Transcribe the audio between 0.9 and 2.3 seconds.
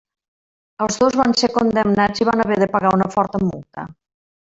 dos van ser condemnats i